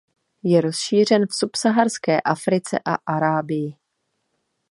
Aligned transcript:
Je 0.43 0.61
rozšířen 0.61 1.27
v 1.27 1.33
subsaharské 1.33 2.21
Africe 2.21 2.79
a 2.85 2.95
Arábii. 3.05 3.77